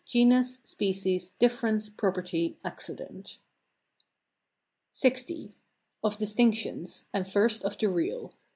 genus, 0.03 0.57
species, 0.63 1.29
difference, 1.37 1.87
property, 1.87 2.57
accident. 2.65 3.37
LX. 4.95 5.53
Of 6.03 6.17
distinctions; 6.17 7.05
and 7.13 7.27
first 7.31 7.63
of 7.63 7.77
the 7.77 7.87
real. 7.87 8.33